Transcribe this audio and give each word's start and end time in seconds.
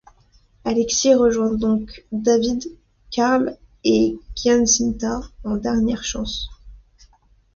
Alexis 0.65 1.13
rejoint 1.13 1.51
donc 1.53 2.07
David, 2.11 2.63
Carl 3.11 3.55
et 3.83 4.17
Giacinta 4.33 5.21
en 5.43 5.57
dernière 5.57 6.03
chance. 6.03 6.49